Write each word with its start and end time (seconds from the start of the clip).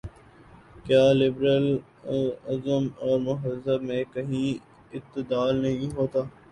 کیا 0.85 1.03
لبرل 1.11 1.67
ازم 2.47 2.87
اور 2.99 3.19
مذہب 3.19 3.81
میں 3.81 4.03
کہیں 4.13 4.49
اعتدال 4.93 5.55
نہیں 5.57 5.95
ہوتا؟ 5.97 6.19